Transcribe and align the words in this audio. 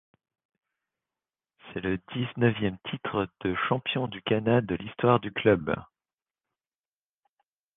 C'est 1.73 1.79
le 1.81 1.99
dix-neuvième 2.15 2.79
titre 2.89 3.27
de 3.41 3.55
champion 3.69 4.07
du 4.07 4.19
Ghana 4.25 4.61
de 4.61 4.73
l'histoire 4.73 5.19
du 5.19 5.31
club. 5.31 5.75